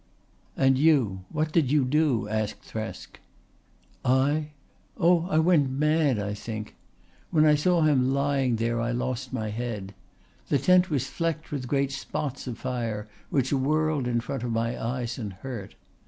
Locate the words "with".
11.51-11.67